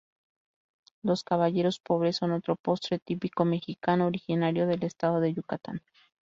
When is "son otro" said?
2.15-2.55